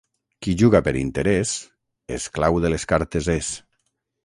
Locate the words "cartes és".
2.95-3.55